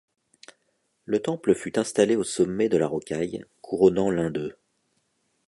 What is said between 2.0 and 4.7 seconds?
au sommet de la rocaille couronnant l'un d'eux.